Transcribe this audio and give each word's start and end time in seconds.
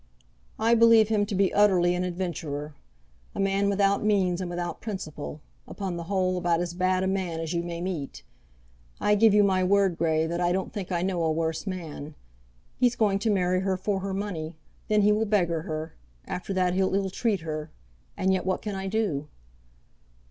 "I 0.57 0.73
believe 0.73 1.09
him 1.09 1.27
to 1.27 1.35
be 1.35 1.53
utterly 1.53 1.93
an 1.93 2.03
adventurer, 2.03 2.73
a 3.35 3.39
man 3.39 3.69
without 3.69 4.03
means 4.03 4.41
and 4.41 4.49
without 4.49 4.81
principle, 4.81 5.41
upon 5.67 5.95
the 5.95 6.05
whole 6.05 6.39
about 6.39 6.59
as 6.59 6.73
bad 6.73 7.03
a 7.03 7.07
man 7.07 7.39
as 7.39 7.53
you 7.53 7.61
may 7.61 7.81
meet. 7.81 8.23
I 8.99 9.13
give 9.13 9.31
you 9.35 9.43
my 9.43 9.63
word, 9.63 9.99
Grey, 9.99 10.25
that 10.25 10.41
I 10.41 10.51
don't 10.53 10.73
think 10.73 10.91
I 10.91 11.03
know 11.03 11.21
a 11.21 11.31
worse 11.31 11.67
man. 11.67 12.15
He's 12.79 12.95
going 12.95 13.19
to 13.19 13.29
marry 13.29 13.59
her 13.59 13.77
for 13.77 13.99
her 13.99 14.11
money; 14.15 14.55
then 14.87 15.03
he 15.03 15.11
will 15.11 15.25
beggar 15.27 15.61
her, 15.61 15.93
after 16.25 16.51
that 16.51 16.73
he'll 16.73 16.95
ill 16.95 17.11
treat 17.11 17.41
her, 17.41 17.69
and 18.17 18.33
yet 18.33 18.43
what 18.43 18.63
can 18.63 18.73
I 18.73 18.87
do?" 18.87 19.27